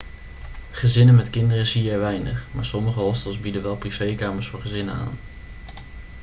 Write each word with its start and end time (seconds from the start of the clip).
gezinnen 0.71 1.15
met 1.15 1.29
kinderen 1.29 1.65
zie 1.65 1.83
je 1.83 1.91
er 1.91 1.99
weinig 1.99 2.45
maar 2.53 2.65
sommige 2.65 2.99
hostels 2.99 3.39
bieden 3.39 3.63
wel 3.63 3.75
privékamers 3.77 4.47
voor 4.47 4.61
gezinnen 4.61 4.93
aan 4.93 5.17